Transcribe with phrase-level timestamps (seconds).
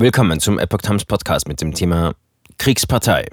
[0.00, 2.14] Willkommen zum Epoch Times Podcast mit dem Thema
[2.56, 3.26] Kriegspartei.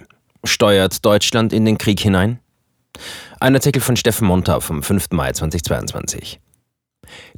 [0.44, 2.40] Steuert Deutschland in den Krieg hinein?
[3.40, 5.12] Ein Artikel von Steffen Monta vom 5.
[5.12, 6.42] Mai 2022.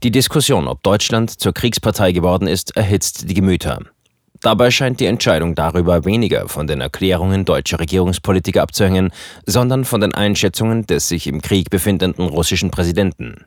[0.01, 3.77] Die Diskussion, ob Deutschland zur Kriegspartei geworden ist, erhitzt die Gemüter.
[4.41, 9.11] Dabei scheint die Entscheidung darüber weniger von den Erklärungen deutscher Regierungspolitiker abzuhängen,
[9.45, 13.45] sondern von den Einschätzungen des sich im Krieg befindenden russischen Präsidenten.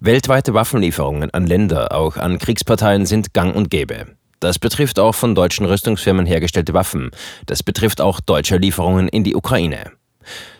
[0.00, 4.06] Weltweite Waffenlieferungen an Länder, auch an Kriegsparteien, sind gang und gäbe.
[4.42, 7.12] Das betrifft auch von deutschen Rüstungsfirmen hergestellte Waffen.
[7.46, 9.92] Das betrifft auch deutsche Lieferungen in die Ukraine.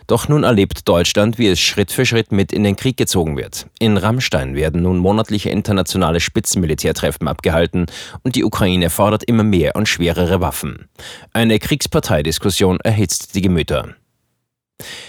[0.07, 3.67] Doch nun erlebt Deutschland, wie es Schritt für Schritt mit in den Krieg gezogen wird.
[3.79, 7.87] In Rammstein werden nun monatliche internationale Spitzenmilitärtreffen abgehalten
[8.23, 10.87] und die Ukraine fordert immer mehr und schwerere Waffen.
[11.33, 13.95] Eine Kriegsparteidiskussion erhitzt die Gemüter.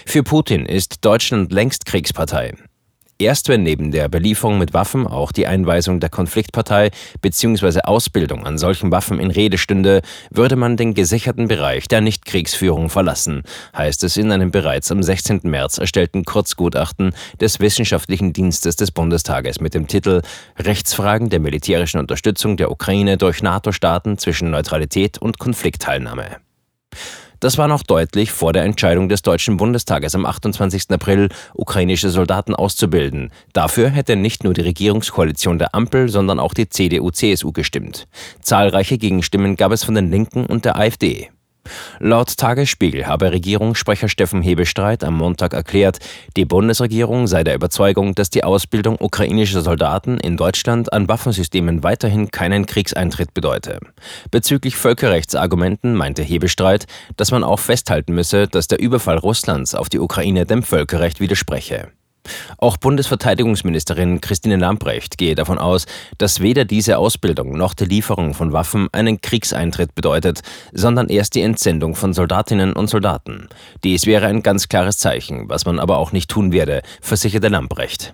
[0.05, 2.55] Für Putin ist Deutschland längst Kriegspartei.
[3.17, 7.79] Erst wenn neben der Belieferung mit Waffen auch die Einweisung der Konfliktpartei bzw.
[7.85, 10.01] Ausbildung an solchen Waffen in Rede stünde,
[10.31, 15.41] würde man den gesicherten Bereich der Nichtkriegsführung verlassen, heißt es in einem bereits am 16.
[15.43, 20.21] März erstellten Kurzgutachten des Wissenschaftlichen Dienstes des Bundestages mit dem Titel
[20.59, 26.44] Rechtsfragen der militärischen Unterstützung der Ukraine durch NATO-Staaten zwischen Neutralität und Konfliktteilnahme.
[27.45, 30.89] Das war noch deutlich vor der Entscheidung des Deutschen Bundestages am 28.
[30.89, 33.31] April, ukrainische Soldaten auszubilden.
[33.53, 38.07] Dafür hätte nicht nur die Regierungskoalition der Ampel, sondern auch die CDU-CSU gestimmt.
[38.41, 41.29] Zahlreiche Gegenstimmen gab es von den Linken und der AfD.
[41.99, 45.99] Laut Tagesspiegel habe Regierungssprecher Steffen Hebestreit am Montag erklärt,
[46.35, 52.31] die Bundesregierung sei der Überzeugung, dass die Ausbildung ukrainischer Soldaten in Deutschland an Waffensystemen weiterhin
[52.31, 53.79] keinen Kriegseintritt bedeute.
[54.31, 56.85] Bezüglich Völkerrechtsargumenten meinte Hebestreit,
[57.17, 61.89] dass man auch festhalten müsse, dass der Überfall Russlands auf die Ukraine dem Völkerrecht widerspreche.
[62.57, 65.85] Auch Bundesverteidigungsministerin Christine Lambrecht gehe davon aus,
[66.17, 70.41] dass weder diese Ausbildung noch die Lieferung von Waffen einen Kriegseintritt bedeutet,
[70.73, 73.49] sondern erst die Entsendung von Soldatinnen und Soldaten.
[73.83, 78.13] Dies wäre ein ganz klares Zeichen, was man aber auch nicht tun werde, versicherte Lambrecht.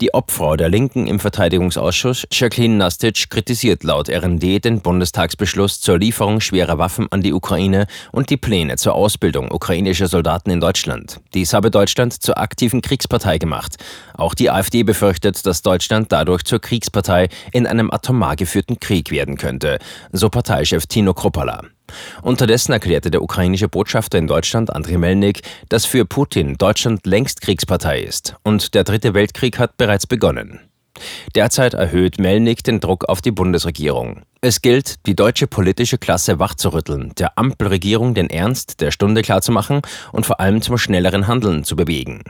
[0.00, 6.40] Die Obfrau der Linken im Verteidigungsausschuss, Jacqueline Nastic, kritisiert laut RND den Bundestagsbeschluss zur Lieferung
[6.40, 11.20] schwerer Waffen an die Ukraine und die Pläne zur Ausbildung ukrainischer Soldaten in Deutschland.
[11.34, 13.76] Dies habe Deutschland zur aktiven Kriegspartei gemacht.
[14.14, 19.36] Auch die AfD befürchtet, dass Deutschland dadurch zur Kriegspartei in einem atomar geführten Krieg werden
[19.36, 19.78] könnte,
[20.12, 21.64] so Parteichef Tino Kruppala.
[22.22, 28.00] Unterdessen erklärte der ukrainische Botschafter in Deutschland, Andriy Melnik, dass für Putin Deutschland längst Kriegspartei
[28.00, 30.69] ist und der Dritte Weltkrieg hat bereits begonnen.
[31.34, 34.22] Derzeit erhöht Melnik den Druck auf die Bundesregierung.
[34.42, 40.24] Es gilt, die deutsche politische Klasse wachzurütteln, der Ampelregierung den Ernst der Stunde klarzumachen und
[40.24, 42.22] vor allem zum schnelleren Handeln zu bewegen.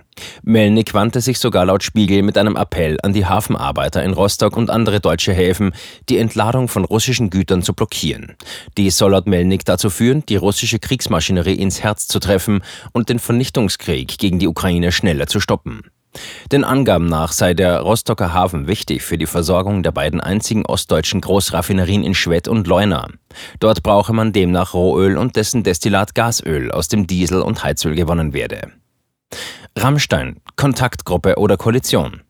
[0.42, 4.70] Melnik wandte sich sogar laut Spiegel mit einem Appell an die Hafenarbeiter in Rostock und
[4.70, 5.72] andere deutsche Häfen,
[6.08, 8.36] die Entladung von russischen Gütern zu blockieren.
[8.76, 13.20] Dies soll laut Melnik dazu führen, die russische Kriegsmaschinerie ins Herz zu treffen und den
[13.20, 15.82] Vernichtungskrieg gegen die Ukraine schneller zu stoppen.
[16.50, 21.20] Den Angaben nach sei der Rostocker Hafen wichtig für die Versorgung der beiden einzigen ostdeutschen
[21.20, 23.08] Großraffinerien in Schwedt und Leuna.
[23.60, 28.32] Dort brauche man demnach Rohöl und dessen Destillat Gasöl, aus dem Diesel und Heizöl gewonnen
[28.32, 28.72] werde.
[29.76, 32.22] Rammstein, Kontaktgruppe oder Koalition.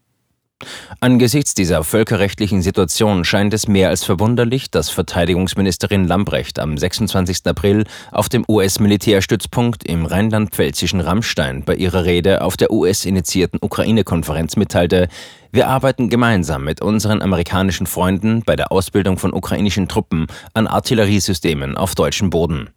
[1.00, 7.46] Angesichts dieser völkerrechtlichen Situation scheint es mehr als verwunderlich, dass Verteidigungsministerin Lambrecht am 26.
[7.46, 15.08] April auf dem US-Militärstützpunkt im rheinland-pfälzischen Rammstein bei ihrer Rede auf der US-initiierten Ukraine-Konferenz mitteilte,
[15.52, 21.76] wir arbeiten gemeinsam mit unseren amerikanischen Freunden bei der Ausbildung von ukrainischen Truppen an Artilleriesystemen
[21.76, 22.70] auf deutschem Boden.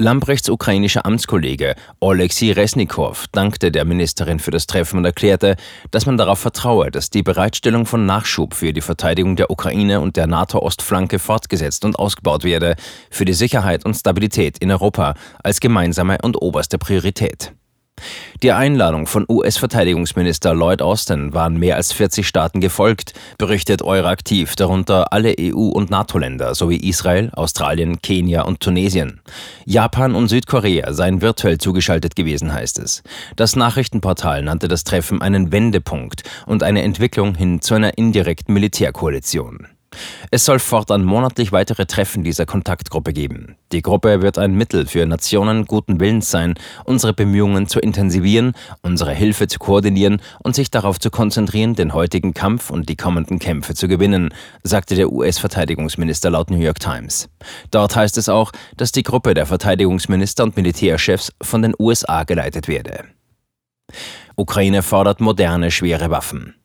[0.00, 5.56] Lambrechts ukrainischer Amtskollege Oleksiy Resnikow dankte der Ministerin für das Treffen und erklärte,
[5.90, 10.16] dass man darauf vertraue, dass die Bereitstellung von Nachschub für die Verteidigung der Ukraine und
[10.16, 12.76] der NATO-Ostflanke fortgesetzt und ausgebaut werde,
[13.10, 15.12] für die Sicherheit und Stabilität in Europa
[15.44, 17.52] als gemeinsame und oberste Priorität.
[18.42, 25.12] Die Einladung von US-Verteidigungsminister Lloyd Austin waren mehr als 40 Staaten gefolgt, berichtet Euraktiv, darunter
[25.12, 29.20] alle EU- und NATO-Länder sowie Israel, Australien, Kenia und Tunesien.
[29.64, 33.02] Japan und Südkorea seien virtuell zugeschaltet gewesen, heißt es.
[33.36, 39.66] Das Nachrichtenportal nannte das Treffen einen Wendepunkt und eine Entwicklung hin zu einer indirekten Militärkoalition.
[40.30, 43.56] Es soll fortan monatlich weitere Treffen dieser Kontaktgruppe geben.
[43.72, 46.54] Die Gruppe wird ein Mittel für Nationen guten Willens sein,
[46.84, 48.52] unsere Bemühungen zu intensivieren,
[48.82, 53.38] unsere Hilfe zu koordinieren und sich darauf zu konzentrieren, den heutigen Kampf und die kommenden
[53.38, 54.32] Kämpfe zu gewinnen,
[54.62, 57.28] sagte der US-Verteidigungsminister laut New York Times.
[57.70, 62.68] Dort heißt es auch, dass die Gruppe der Verteidigungsminister und Militärchefs von den USA geleitet
[62.68, 63.04] werde.
[64.36, 66.59] Ukraine fordert moderne schwere Waffen.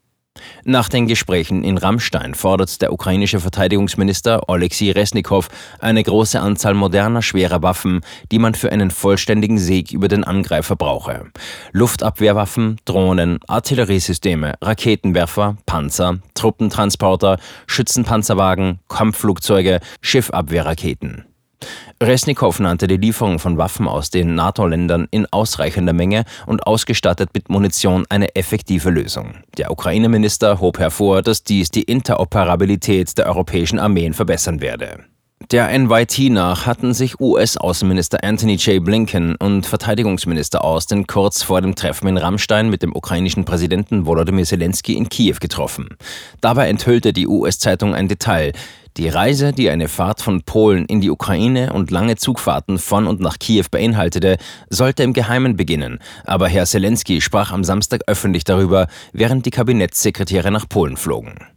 [0.68, 5.48] Nach den Gesprächen in Rammstein fordert der ukrainische Verteidigungsminister Oleksiy Resnikow
[5.80, 8.02] eine große Anzahl moderner schwerer Waffen,
[8.32, 11.28] die man für einen vollständigen Sieg über den Angreifer brauche.
[11.72, 21.26] Luftabwehrwaffen, Drohnen, Artilleriesysteme, Raketenwerfer, Panzer, Truppentransporter, Schützenpanzerwagen, Kampfflugzeuge, Schiffabwehrraketen.
[22.02, 27.50] Resnikow nannte die Lieferung von Waffen aus den NATO-Ländern in ausreichender Menge und ausgestattet mit
[27.50, 29.36] Munition eine effektive Lösung.
[29.58, 35.06] Der Ukraine-Minister hob hervor, dass dies die Interoperabilität der europäischen Armeen verbessern werde.
[35.52, 38.84] Der NYT nach hatten sich US-Außenminister Anthony J.
[38.84, 44.46] Blinken und Verteidigungsminister Austin kurz vor dem Treffen in Rammstein mit dem ukrainischen Präsidenten Volodymyr
[44.46, 45.90] Zelensky in Kiew getroffen.
[46.42, 48.54] Dabei enthüllte die US-Zeitung ein Detail.
[48.98, 53.20] Die Reise, die eine Fahrt von Polen in die Ukraine und lange Zugfahrten von und
[53.20, 54.38] nach Kiew beinhaltete,
[54.70, 60.50] sollte im Geheimen beginnen, aber Herr Zelensky sprach am Samstag öffentlich darüber, während die Kabinettssekretäre
[60.50, 61.36] nach Polen flogen.